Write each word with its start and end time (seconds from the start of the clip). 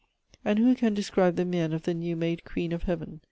And 0.43 0.57
who 0.57 0.73
can 0.73 0.95
describe 0.95 1.35
the 1.35 1.45
mien 1.45 1.73
of 1.73 1.83
the 1.83 1.93
new 1.93 2.15
made 2.15 2.43
queen 2.43 2.71
of 2.71 2.81
heaven? 2.85 3.19